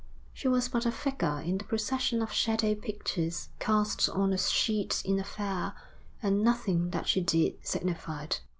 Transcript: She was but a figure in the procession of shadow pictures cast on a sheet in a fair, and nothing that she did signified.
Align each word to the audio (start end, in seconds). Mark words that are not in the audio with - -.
She 0.33 0.47
was 0.47 0.67
but 0.67 0.87
a 0.87 0.91
figure 0.91 1.41
in 1.41 1.59
the 1.59 1.63
procession 1.63 2.23
of 2.23 2.31
shadow 2.31 2.73
pictures 2.73 3.49
cast 3.59 4.09
on 4.09 4.33
a 4.33 4.37
sheet 4.39 4.99
in 5.05 5.19
a 5.19 5.23
fair, 5.23 5.75
and 6.23 6.43
nothing 6.43 6.89
that 6.89 7.07
she 7.07 7.21
did 7.21 7.59
signified. 7.61 8.37